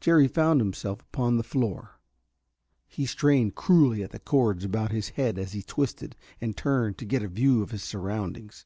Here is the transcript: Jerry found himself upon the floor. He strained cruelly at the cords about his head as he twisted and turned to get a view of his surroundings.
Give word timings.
Jerry 0.00 0.26
found 0.26 0.62
himself 0.62 1.02
upon 1.02 1.36
the 1.36 1.42
floor. 1.42 2.00
He 2.88 3.04
strained 3.04 3.56
cruelly 3.56 4.02
at 4.02 4.10
the 4.10 4.18
cords 4.18 4.64
about 4.64 4.90
his 4.90 5.10
head 5.10 5.36
as 5.38 5.52
he 5.52 5.60
twisted 5.62 6.16
and 6.40 6.56
turned 6.56 6.96
to 6.96 7.04
get 7.04 7.22
a 7.22 7.28
view 7.28 7.60
of 7.60 7.72
his 7.72 7.82
surroundings. 7.82 8.64